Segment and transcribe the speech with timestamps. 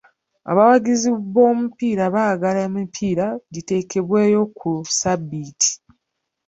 [0.51, 5.71] Abawagizi b'omupiira baagala emipiira giteekebweyo ku ssabbiiti.